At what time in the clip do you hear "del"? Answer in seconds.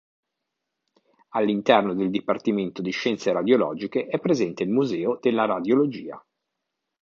1.93-2.09